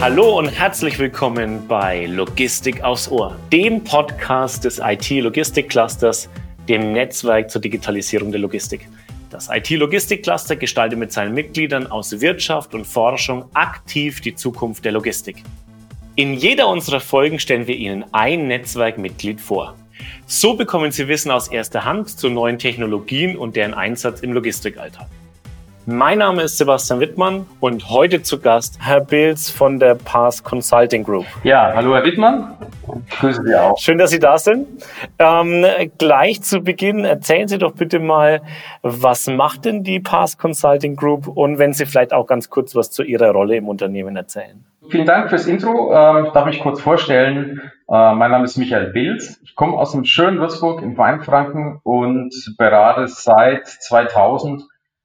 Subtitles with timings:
[0.00, 6.30] Hallo und herzlich willkommen bei Logistik aufs Ohr, dem Podcast des IT-Logistik-Clusters,
[6.70, 8.88] dem Netzwerk zur Digitalisierung der Logistik.
[9.28, 15.44] Das IT-Logistik-Cluster gestaltet mit seinen Mitgliedern aus Wirtschaft und Forschung aktiv die Zukunft der Logistik.
[16.16, 19.76] In jeder unserer Folgen stellen wir Ihnen ein Netzwerkmitglied vor.
[20.24, 25.08] So bekommen Sie Wissen aus erster Hand zu neuen Technologien und deren Einsatz im Logistikalltag.
[25.92, 31.02] Mein Name ist Sebastian Wittmann und heute zu Gast Herr Bilz von der Pass Consulting
[31.02, 31.26] Group.
[31.42, 32.56] Ja, hallo Herr Wittmann.
[33.08, 33.76] Ich grüße Sie auch.
[33.76, 34.68] Schön, dass Sie da sind.
[35.18, 35.66] Ähm,
[35.98, 38.40] gleich zu Beginn erzählen Sie doch bitte mal,
[38.82, 42.92] was macht denn die Pass Consulting Group und wenn Sie vielleicht auch ganz kurz was
[42.92, 44.64] zu Ihrer Rolle im Unternehmen erzählen.
[44.90, 45.92] Vielen Dank fürs Intro.
[45.92, 47.62] Ähm, ich darf mich kurz vorstellen.
[47.88, 49.40] Äh, mein Name ist Michael Bilz.
[49.42, 54.62] Ich komme aus dem schönen Würzburg im Weinfranken und berate seit 2000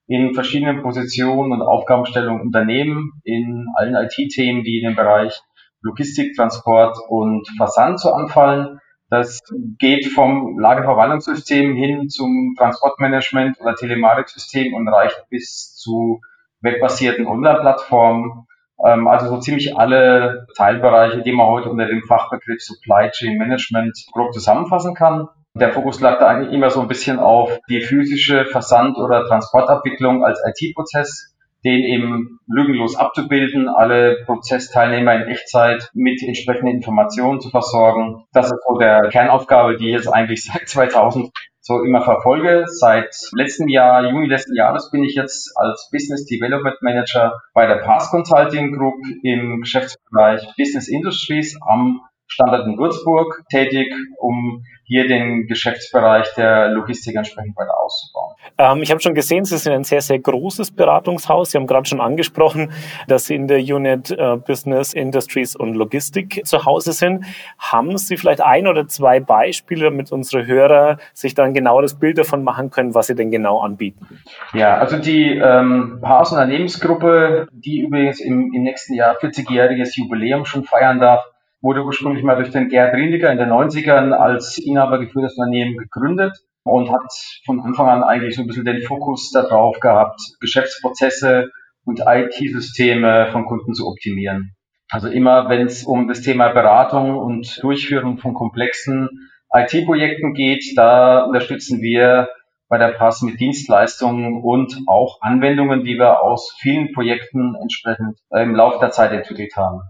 [0.07, 5.41] in verschiedenen Positionen und Aufgabenstellungen Unternehmen in allen IT-Themen, die in den Bereich
[5.81, 8.79] Logistik, Transport und Versand so anfallen.
[9.09, 9.41] Das
[9.77, 16.21] geht vom Lagerverwaltungssystem hin zum Transportmanagement oder Telematiksystem und reicht bis zu
[16.61, 18.47] webbasierten Online-Plattformen.
[18.83, 23.95] Ähm, also so ziemlich alle Teilbereiche, die man heute unter dem Fachbegriff Supply Chain Management
[24.11, 25.27] grob zusammenfassen kann.
[25.57, 30.25] Der Fokus lag da eigentlich immer so ein bisschen auf die physische Versand- oder Transportabwicklung
[30.25, 38.25] als IT-Prozess, den eben lückenlos abzubilden, alle Prozessteilnehmer in Echtzeit mit entsprechenden Informationen zu versorgen.
[38.33, 41.31] Das ist so der Kernaufgabe, die ich jetzt eigentlich seit 2000
[41.61, 42.65] so immer verfolge.
[42.67, 47.77] Seit letztem Jahr, Juni letzten Jahres, bin ich jetzt als Business Development Manager bei der
[47.77, 55.47] Pass Consulting Group im Geschäftsbereich Business Industries am Standort in Würzburg tätig, um hier den
[55.47, 58.35] Geschäftsbereich der Logistik entsprechend weiter auszubauen.
[58.57, 61.51] Ähm, ich habe schon gesehen, Sie sind ein sehr, sehr großes Beratungshaus.
[61.51, 62.71] Sie haben gerade schon angesprochen,
[63.07, 67.25] dass Sie in der Unit äh, Business Industries und Logistik zu Hause sind.
[67.57, 72.17] Haben Sie vielleicht ein oder zwei Beispiele, damit unsere Hörer sich dann genau das Bild
[72.19, 74.21] davon machen können, was Sie denn genau anbieten?
[74.53, 80.63] Ja, also die ähm, Paars Unternehmensgruppe, die übrigens im, im nächsten Jahr 40-jähriges Jubiläum schon
[80.63, 81.23] feiern darf,
[81.65, 86.37] wurde ursprünglich mal durch den Gerd Riediger in den 90ern als Inhaber geführtes Unternehmen gegründet
[86.63, 87.11] und hat
[87.43, 91.49] von Anfang an eigentlich so ein bisschen den Fokus darauf gehabt, Geschäftsprozesse
[91.83, 94.55] und IT-Systeme von Kunden zu optimieren.
[94.91, 99.09] Also immer, wenn es um das Thema Beratung und Durchführung von komplexen
[99.51, 102.29] IT-Projekten geht, da unterstützen wir
[102.67, 108.55] bei der Pass mit Dienstleistungen und auch Anwendungen, die wir aus vielen Projekten entsprechend im
[108.55, 109.81] Laufe der Zeit entwickelt haben.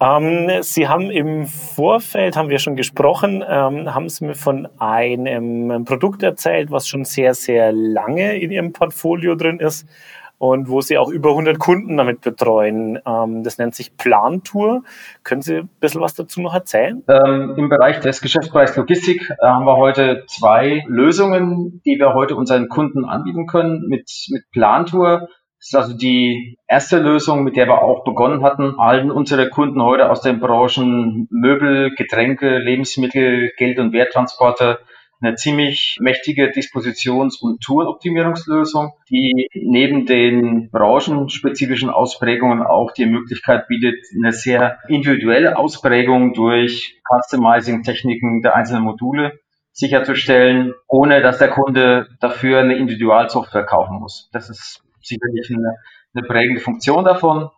[0.00, 5.84] Ähm, Sie haben im Vorfeld, haben wir schon gesprochen, ähm, haben Sie mir von einem
[5.84, 9.86] Produkt erzählt, was schon sehr, sehr lange in Ihrem Portfolio drin ist
[10.38, 12.98] und wo Sie auch über 100 Kunden damit betreuen.
[13.06, 14.82] Ähm, das nennt sich Plantour.
[15.24, 17.02] Können Sie ein bisschen was dazu noch erzählen?
[17.08, 22.68] Ähm, Im Bereich des Geschäftsbereichs Logistik haben wir heute zwei Lösungen, die wir heute unseren
[22.68, 25.28] Kunden anbieten können mit, mit Plantour.
[25.58, 29.82] Das ist also die erste Lösung, mit der wir auch begonnen hatten, allen unsere Kunden
[29.82, 34.78] heute aus den Branchen Möbel, Getränke, Lebensmittel, Geld- und Werttransporte
[35.20, 43.96] eine ziemlich mächtige Dispositions- und Tourenoptimierungslösung, die neben den branchenspezifischen Ausprägungen auch die Möglichkeit bietet,
[44.14, 49.38] eine sehr individuelle Ausprägung durch Customizing-Techniken der einzelnen Module
[49.72, 54.30] sicherzustellen, ohne dass der Kunde dafür eine Individualsoftware kaufen muss.
[54.32, 55.76] Das ist sicherlich eine,
[56.14, 57.50] eine prägende Funktion davon.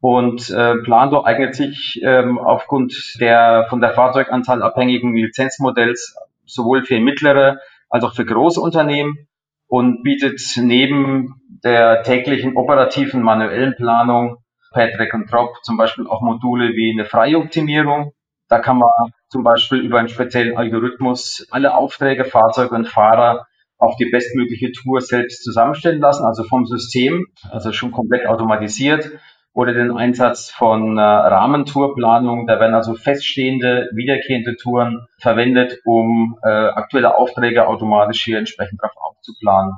[0.00, 7.00] Und äh, Plando eignet sich ähm, aufgrund der von der Fahrzeuganzahl abhängigen Lizenzmodells sowohl für
[7.00, 7.58] mittlere
[7.88, 9.28] als auch für große Unternehmen
[9.68, 11.34] und bietet neben
[11.64, 14.38] der täglichen operativen manuellen Planung
[14.72, 18.12] per Drag and Drop zum Beispiel auch Module wie eine freie Optimierung.
[18.48, 18.90] Da kann man
[19.28, 23.46] zum Beispiel über einen speziellen Algorithmus alle Aufträge, Fahrzeuge und Fahrer
[23.78, 29.10] auf die bestmögliche Tour selbst zusammenstellen lassen, also vom System, also schon komplett automatisiert
[29.56, 32.46] oder den Einsatz von äh, Rahmentourplanung.
[32.46, 38.92] Da werden also feststehende, wiederkehrende Touren verwendet, um äh, aktuelle Aufträge automatisch hier entsprechend drauf
[38.96, 39.72] aufzuplanen.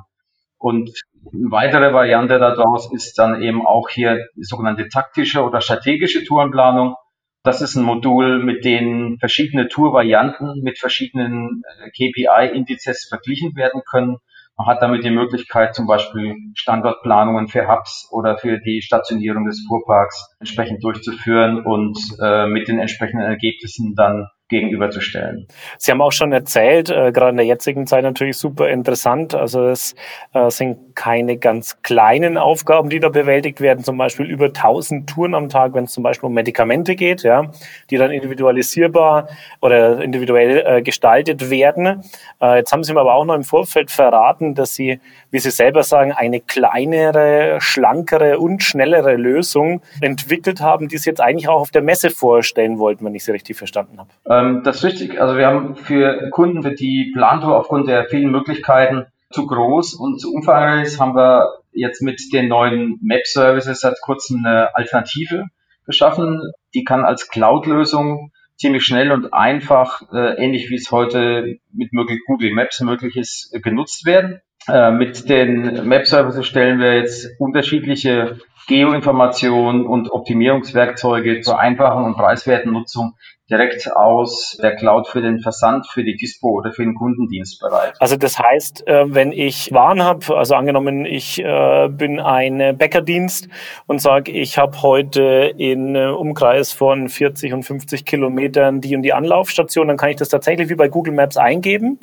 [0.57, 0.89] Und
[1.33, 6.95] eine weitere Variante daraus ist dann eben auch hier die sogenannte taktische oder strategische Tourenplanung.
[7.43, 14.17] Das ist ein Modul, mit dem verschiedene Tourvarianten mit verschiedenen äh, KPI-Indizes verglichen werden können
[14.59, 19.65] man hat damit die Möglichkeit, zum Beispiel Standortplanungen für Hubs oder für die Stationierung des
[19.65, 25.47] Fuhrparks entsprechend durchzuführen und äh, mit den entsprechenden Ergebnissen dann gegenüberzustellen.
[25.77, 29.35] Sie haben auch schon erzählt, äh, gerade in der jetzigen Zeit natürlich super interessant.
[29.35, 29.95] Also es
[30.33, 33.83] äh, sind keine ganz kleinen Aufgaben, die da bewältigt werden.
[33.83, 37.51] Zum Beispiel über 1000 Touren am Tag, wenn es zum Beispiel um Medikamente geht, ja,
[37.91, 39.29] die dann individualisierbar
[39.61, 42.03] oder individuell äh, gestaltet werden.
[42.41, 44.99] Äh, jetzt haben Sie mir aber auch noch im Vorfeld verraten, dass Sie,
[45.29, 51.21] wie Sie selber sagen, eine kleinere, schlankere und schnellere Lösung entwickelt haben, die Sie jetzt
[51.21, 54.09] eigentlich auch auf der Messe vorstellen wollten, wenn ich Sie richtig verstanden habe.
[54.39, 55.21] Ähm, das ist richtig.
[55.21, 60.19] Also wir haben für Kunden, für die Plantour aufgrund der vielen Möglichkeiten zu groß und
[60.19, 65.45] zu umfangreich ist, haben wir jetzt mit den neuen Map-Services seit kurzem eine Alternative
[65.85, 66.51] geschaffen.
[66.73, 72.19] Die kann als Cloud-Lösung ziemlich schnell und einfach, äh, ähnlich wie es heute mit möglich
[72.25, 74.41] Google Maps möglich ist, äh, genutzt werden.
[74.71, 78.37] Äh, mit den Map-Services stellen wir jetzt unterschiedliche
[78.67, 83.15] Geoinformationen und Optimierungswerkzeuge zur einfachen und preiswerten Nutzung
[83.49, 87.95] direkt aus der Cloud für den Versand, für die Dispo oder für den Kundendienst bereit.
[87.99, 93.49] Also das heißt, äh, wenn ich Waren habe, also angenommen, ich äh, bin ein Bäckerdienst
[93.87, 99.13] und sage, ich habe heute in Umkreis von 40 und 50 Kilometern die und die
[99.13, 101.99] Anlaufstation, dann kann ich das tatsächlich wie bei Google Maps eingeben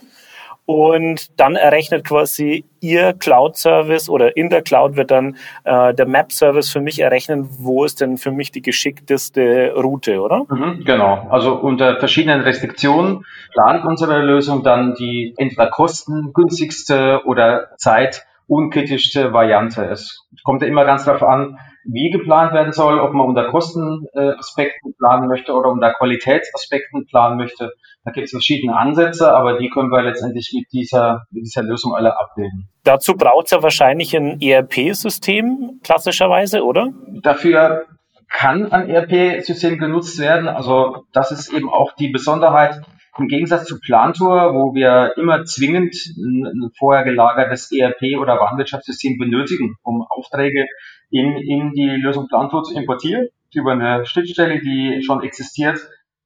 [0.67, 6.71] und dann errechnet quasi Ihr Cloud-Service oder in der Cloud wird dann äh, der Map-Service
[6.71, 10.45] für mich errechnen, wo ist denn für mich die geschickteste Route, oder?
[10.49, 11.27] Mhm, genau.
[11.31, 19.85] Also unter verschiedenen Restriktionen plant unsere Lösung dann die entweder kostengünstigste oder zeitunkritischste Variante.
[19.85, 24.95] Es kommt ja immer ganz darauf an, wie geplant werden soll, ob man unter Kostenaspekten
[24.97, 27.73] planen möchte oder unter Qualitätsaspekten planen möchte.
[28.05, 31.95] Da gibt es verschiedene Ansätze, aber die können wir letztendlich mit dieser, mit dieser Lösung
[31.95, 32.69] alle abbilden.
[32.85, 36.93] Dazu braucht es ja wahrscheinlich ein ERP-System, klassischerweise, oder?
[37.23, 37.85] Dafür
[38.29, 40.49] kann ein ERP-System genutzt werden.
[40.49, 42.81] Also das ist eben auch die Besonderheit
[43.19, 49.77] im Gegensatz zu Plantour, wo wir immer zwingend ein vorher gelagertes ERP oder Warenwirtschaftssystem benötigen,
[49.83, 50.67] um Aufträge
[51.11, 55.79] in, in die Lösung Plantour zu importieren, über eine Schnittstelle, die schon existiert,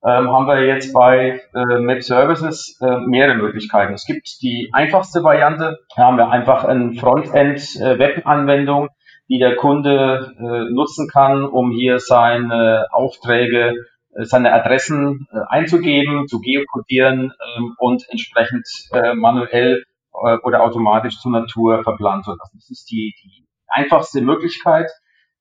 [0.02, 3.92] ähm, haben wir jetzt bei äh, Map Services äh, mehrere Möglichkeiten.
[3.92, 8.90] Es gibt die einfachste Variante, da haben wir einfach eine Frontend-Web-Anwendung, äh,
[9.28, 13.74] die der Kunde äh, nutzen kann, um hier seine Aufträge
[14.12, 21.32] seine Adressen äh, einzugeben, zu geokodieren ähm, und entsprechend äh, manuell äh, oder automatisch zur
[21.32, 22.58] Natur verplanen zu lassen.
[22.58, 24.90] Das ist die, die einfachste Möglichkeit,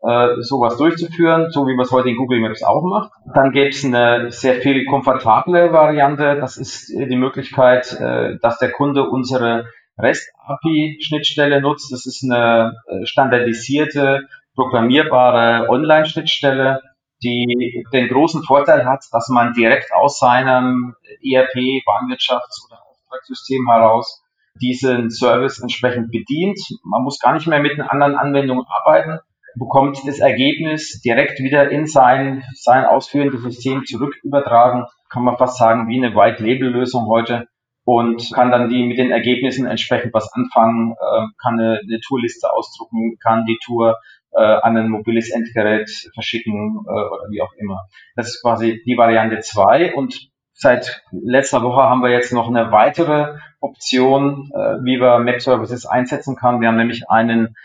[0.01, 3.11] äh, sowas durchzuführen, so wie man es heute in Google Maps auch macht.
[3.33, 6.37] Dann gäbe es eine sehr viel komfortable Variante.
[6.39, 9.65] Das ist die Möglichkeit, äh, dass der Kunde unsere
[9.97, 11.91] REST-API-Schnittstelle nutzt.
[11.91, 16.81] Das ist eine äh, standardisierte, programmierbare Online-Schnittstelle,
[17.23, 24.23] die den großen Vorteil hat, dass man direkt aus seinem ERP, Warenwirtschafts- oder Auftragssystem heraus
[24.61, 26.59] diesen Service entsprechend bedient.
[26.83, 29.19] Man muss gar nicht mehr mit einer anderen Anwendung arbeiten,
[29.55, 34.85] bekommt das Ergebnis direkt wieder in sein, sein ausführendes System zurück übertragen.
[35.09, 37.47] Kann man fast sagen, wie eine White-Label-Lösung heute
[37.83, 42.51] und kann dann die mit den Ergebnissen entsprechend was anfangen, äh, kann eine, eine Tourliste
[42.53, 43.97] ausdrucken, kann die Tour
[44.31, 47.85] äh, an ein mobiles Endgerät verschicken äh, oder wie auch immer.
[48.15, 52.71] Das ist quasi die Variante 2 und seit letzter Woche haben wir jetzt noch eine
[52.71, 56.61] weitere Option, äh, wie wir Map Services einsetzen kann.
[56.61, 57.55] Wir haben nämlich einen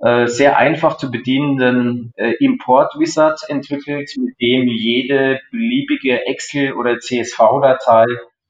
[0.00, 6.98] äh, sehr einfach zu bedienenden äh, Import Wizard entwickelt, mit dem jede beliebige Excel oder
[6.98, 8.04] CSV-Datei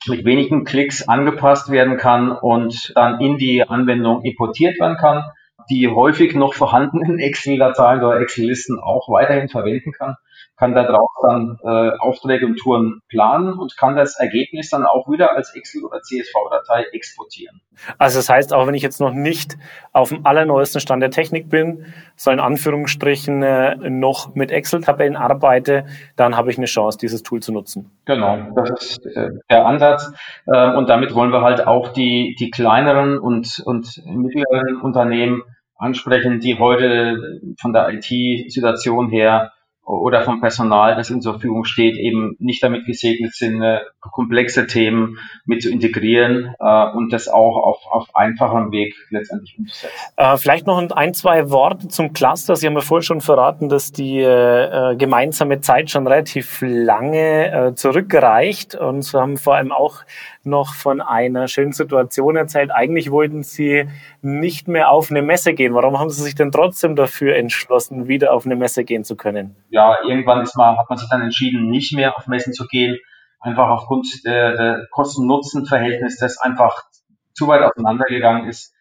[0.06, 5.24] mit wenigen Klicks angepasst werden kann und dann in die Anwendung importiert werden kann
[5.70, 10.16] die häufig noch vorhandenen Excel-Dateien oder Excel-Listen auch weiterhin verwenden kann,
[10.56, 15.08] kann da drauf dann äh, Aufträge und Touren planen und kann das Ergebnis dann auch
[15.08, 17.60] wieder als Excel- oder CSV-Datei exportieren.
[17.98, 19.56] Also das heißt, auch wenn ich jetzt noch nicht
[19.92, 25.86] auf dem allerneuesten Stand der Technik bin, so in Anführungsstrichen äh, noch mit Excel-Tabellen arbeite,
[26.16, 27.90] dann habe ich eine Chance, dieses Tool zu nutzen.
[28.04, 30.12] Genau, das ist äh, der Ansatz.
[30.46, 35.42] Äh, und damit wollen wir halt auch die, die kleineren und, und mittleren Unternehmen
[35.76, 39.52] ansprechen, die heute von der IT-Situation her
[39.84, 44.66] oder vom Personal, das ihnen zur Verfügung steht, eben nicht damit gesegnet sind, äh, komplexe
[44.66, 49.94] Themen mit zu integrieren äh, und das auch auf, auf einfachem Weg letztendlich umzusetzen.
[50.16, 52.56] Äh, vielleicht noch ein, zwei Worte zum Cluster.
[52.56, 57.74] Sie haben ja vorhin schon verraten, dass die äh, gemeinsame Zeit schon relativ lange äh,
[57.74, 60.02] zurückreicht und Sie haben vor allem auch
[60.44, 62.70] noch von einer schönen Situation erzählt.
[62.70, 63.86] Eigentlich wollten Sie
[64.22, 65.74] nicht mehr auf eine Messe gehen.
[65.74, 69.56] Warum haben Sie sich denn trotzdem dafür entschlossen, wieder auf eine Messe gehen zu können?
[69.74, 72.96] Ja, irgendwann ist mal, hat man sich dann entschieden, nicht mehr auf Messen zu gehen.
[73.40, 76.84] einfach aufgrund der, der Kosten-Nutzen-Verhältnis, das einfach
[77.32, 78.72] zu weit auseinandergegangen ist.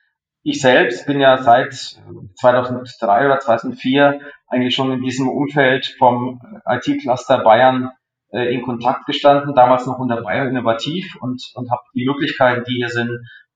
[0.44, 7.40] Ich selbst bin ja seit 2003 oder 2004 eigentlich schon in diesem Umfeld vom IT-Cluster
[7.40, 7.90] Bayern
[8.32, 12.76] äh, in Kontakt gestanden, damals noch unter Bayern Innovativ und, und habe die Möglichkeiten, die
[12.76, 13.10] hier sind,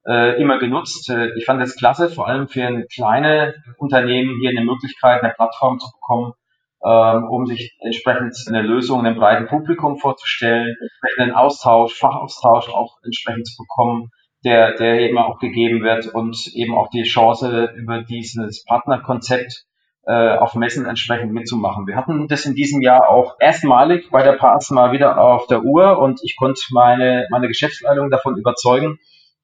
[0.07, 1.07] äh, immer genutzt.
[1.11, 5.33] Äh, ich fand es klasse, vor allem für ein kleine Unternehmen hier eine Möglichkeit, eine
[5.33, 6.33] Plattform zu bekommen,
[6.79, 10.75] um sich entsprechend eine Lösung einem breiten Publikum vorzustellen,
[11.17, 14.09] einen Austausch, Fachaustausch auch entsprechend zu bekommen,
[14.43, 19.65] der, der eben auch gegeben wird und eben auch die Chance über dieses Partnerkonzept
[20.05, 21.85] äh, auf Messen entsprechend mitzumachen.
[21.85, 25.63] Wir hatten das in diesem Jahr auch erstmalig bei der PAS mal wieder auf der
[25.63, 28.99] Uhr und ich konnte meine, meine Geschäftsleitung davon überzeugen,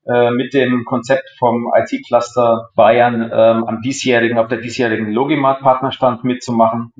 [0.05, 6.93] äh, mit dem Konzept vom IT-Cluster Bayern ähm, am diesjährigen, auf der diesjährigen Logimart-Partnerstand mitzumachen,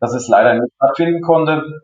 [0.00, 1.82] dass es leider nicht stattfinden konnte,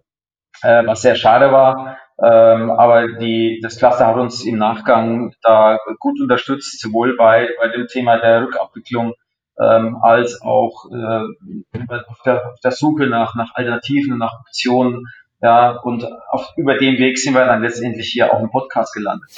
[0.62, 1.98] äh, was sehr schade war.
[2.22, 7.68] Ähm, aber die, das Cluster hat uns im Nachgang da gut unterstützt, sowohl bei, bei
[7.68, 9.14] dem Thema der Rückabwicklung
[9.60, 15.04] ähm, als auch äh, auf, der, auf der Suche nach, nach Alternativen, nach Optionen,
[15.44, 19.28] ja, und auf, über den Weg sind wir dann letztendlich hier auch im Podcast gelandet.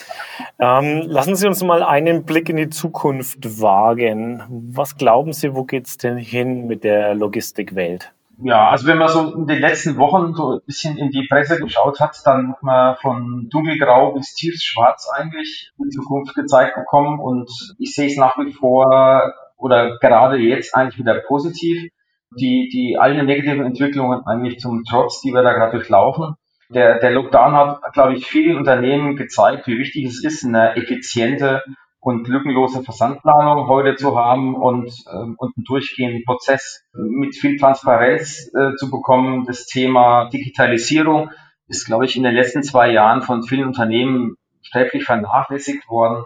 [0.60, 4.44] Ähm, lassen Sie uns mal einen Blick in die Zukunft wagen.
[4.48, 8.12] Was glauben Sie, wo geht's denn hin mit der Logistikwelt?
[8.38, 11.58] Ja, also wenn man so in den letzten Wochen so ein bisschen in die Presse
[11.58, 17.50] geschaut hat, dann hat man von dunkelgrau bis tiefschwarz eigentlich die Zukunft gezeigt bekommen und
[17.78, 21.90] ich sehe es nach wie vor oder gerade jetzt eigentlich wieder positiv
[22.38, 26.34] die, die alle negativen Entwicklungen eigentlich zum Trotz, die wir da gerade durchlaufen.
[26.68, 31.62] Der, der Lockdown hat, glaube ich, vielen Unternehmen gezeigt, wie wichtig es ist, eine effiziente
[32.06, 38.48] und lückenlose Versandplanung heute zu haben und, ähm, und einen durchgehenden Prozess mit viel Transparenz
[38.54, 39.44] äh, zu bekommen.
[39.44, 41.32] Das Thema Digitalisierung
[41.66, 46.22] ist, glaube ich, in den letzten zwei Jahren von vielen Unternehmen sträflich vernachlässigt worden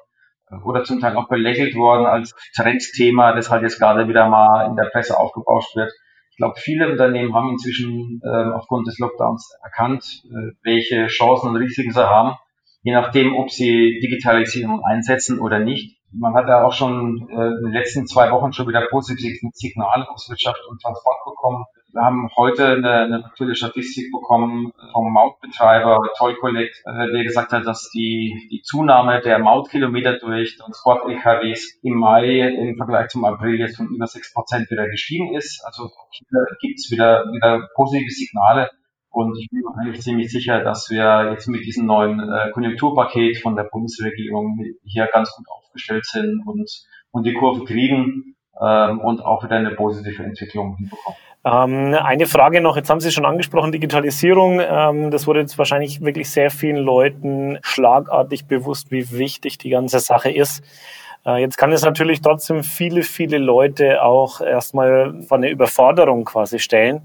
[0.65, 4.77] oder zum Teil auch belächelt worden als Trendthema, das halt jetzt gerade wieder mal in
[4.77, 5.91] der Presse aufgebauscht wird.
[6.33, 11.57] Ich glaube, viele Unternehmen haben inzwischen äh, aufgrund des Lockdowns erkannt, äh, welche Chancen und
[11.57, 12.37] Risiken sie haben,
[12.83, 15.99] je nachdem, ob sie Digitalisierung einsetzen oder nicht.
[16.13, 20.09] Man hat ja auch schon äh, in den letzten zwei Wochen schon wieder positive Signale
[20.11, 21.65] aus Wirtschaft und Transport bekommen.
[21.93, 27.53] Wir haben heute eine, eine aktuelle Statistik bekommen vom Mautbetreiber Toy Collect, äh, der gesagt
[27.53, 33.59] hat, dass die, die Zunahme der Mautkilometer durch Transport-LKWs im Mai im Vergleich zum April
[33.59, 35.63] jetzt von über sechs Prozent wieder gestiegen ist.
[35.65, 35.91] Also
[36.61, 38.71] gibt es wieder, wieder positive Signale.
[39.11, 43.39] Und ich bin mir eigentlich ziemlich sicher, dass wir jetzt mit diesem neuen äh, Konjunkturpaket
[43.39, 46.71] von der Bundesregierung hier ganz gut aufgestellt sind und,
[47.11, 51.19] und die Kurve kriegen ähm, und auch wieder eine positive Entwicklung hinbekommen.
[51.43, 54.61] Ähm, eine Frage noch, jetzt haben Sie schon angesprochen, Digitalisierung.
[54.61, 60.01] Ähm, das wurde jetzt wahrscheinlich wirklich sehr vielen Leuten schlagartig bewusst, wie wichtig die ganze
[60.01, 60.63] Sache ist.
[61.27, 66.59] Äh, jetzt kann es natürlich trotzdem viele, viele Leute auch erstmal vor eine Überforderung quasi
[66.59, 67.03] stellen.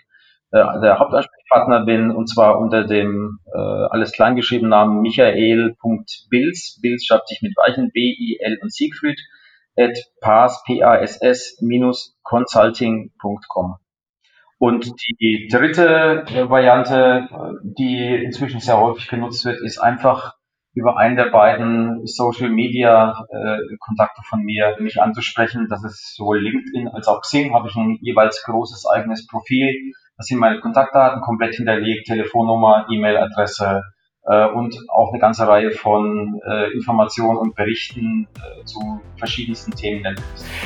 [0.52, 7.28] äh, der Hauptansprechpartner bin, und zwar unter dem äh, alles kleingeschriebenen Namen michael.bills, Bills schreibt
[7.28, 9.20] sich mit Weichen, B-I-L und Siegfried,
[9.76, 11.62] at pass, P-A-S-S,
[12.24, 13.76] consulting.com.
[14.60, 17.28] Und die dritte äh, Variante,
[17.62, 20.34] die inzwischen sehr häufig genutzt wird, ist einfach
[20.74, 25.68] über einen der beiden Social Media äh, Kontakte von mir mich anzusprechen.
[25.70, 30.28] Das ist sowohl LinkedIn als auch Xing, habe ich ein jeweils großes eigenes Profil das
[30.28, 33.84] sind meine Kontaktdaten komplett hinterlegt, Telefonnummer, E-Mail-Adresse
[34.28, 40.16] äh, und auch eine ganze Reihe von äh, Informationen und Berichten äh, zu verschiedensten Themen.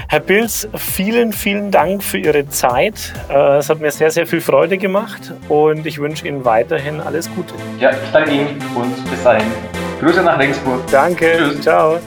[0.08, 3.14] Herr Pilz, vielen, vielen Dank für Ihre Zeit.
[3.30, 7.30] Äh, es hat mir sehr, sehr viel Freude gemacht und ich wünsche Ihnen weiterhin alles
[7.36, 7.54] Gute.
[7.80, 9.46] Ja, ich danke Ihnen und bis dahin.
[10.00, 10.82] Grüße nach Regensburg.
[10.90, 11.38] Danke.
[11.38, 11.62] Tschüss.
[11.62, 12.00] Ciao.